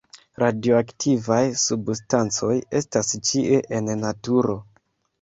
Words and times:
Radioaktivaj 0.43 1.43
substancoj 1.65 2.51
estas 2.83 3.15
ĉie 3.31 3.63
en 3.81 3.97
naturo. 4.09 4.61